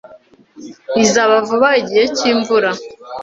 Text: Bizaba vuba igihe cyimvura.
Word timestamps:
Bizaba 0.95 1.35
vuba 1.47 1.69
igihe 1.81 2.03
cyimvura. 2.17 2.69